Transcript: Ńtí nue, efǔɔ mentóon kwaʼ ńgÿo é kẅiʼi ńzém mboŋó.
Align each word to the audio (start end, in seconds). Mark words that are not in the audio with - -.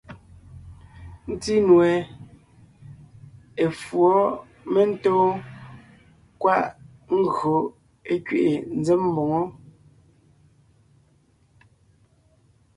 Ńtí 1.33 1.53
nue, 1.67 1.89
efǔɔ 3.63 4.15
mentóon 4.73 5.31
kwaʼ 6.41 6.63
ńgÿo 7.19 7.53
é 8.11 8.15
kẅiʼi 8.25 8.53
ńzém 8.79 9.01
mboŋó. 9.11 9.41